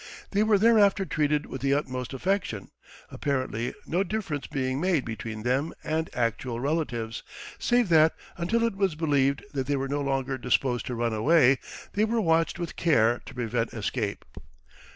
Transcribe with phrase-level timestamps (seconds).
[0.31, 2.69] They were thereafter treated with the utmost affection,
[3.11, 7.21] apparently no difference being made between them and actual relatives,
[7.59, 11.59] save that, until it was believed that they were no longer disposed to run away,
[11.93, 14.25] they were watched with care to prevent escape.